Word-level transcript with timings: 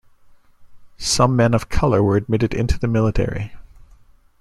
Some 0.97 1.35
men 1.35 1.53
of 1.53 1.69
color 1.69 2.01
were 2.01 2.17
admitted 2.17 2.55
into 2.55 2.79
the 2.79 2.87
military. 2.87 3.53